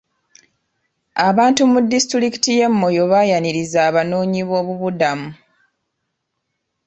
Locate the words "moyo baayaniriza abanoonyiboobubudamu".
2.79-5.29